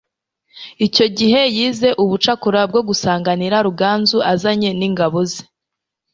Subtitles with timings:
[0.85, 5.43] Icyo gihe yize ubucakura bwo gusanganira Ruganzu azanye n'Ingabo ze,